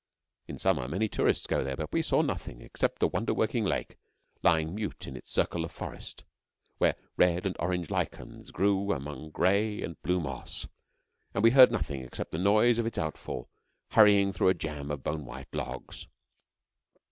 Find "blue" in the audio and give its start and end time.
10.01-10.19